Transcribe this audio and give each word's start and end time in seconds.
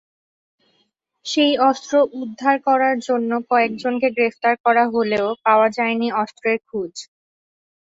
সেই 1.25 1.53
অস্ত্র 1.69 1.93
উদ্ধার 2.21 2.55
করার 2.67 2.95
জন্য 3.07 3.31
কয়েকজনকে 3.49 4.07
গ্রেফতার 4.15 4.55
করা 4.65 4.83
হলেও 4.93 5.27
পাওয়া 5.45 5.67
যায়নি 5.77 6.07
অস্ত্রের 6.21 6.59
খোঁজ। 6.67 6.93